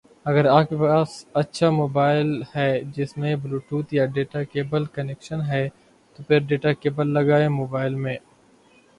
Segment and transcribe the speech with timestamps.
[0.25, 1.09] اگر آپ کے پاس
[1.33, 5.67] اچھا موبائل ہے جس میں بلوٹوتھ یا ڈیٹا کیبل کنیکشن ہے
[6.15, 8.15] تو پھر ڈیٹا کیبل لگائیں موبائل میں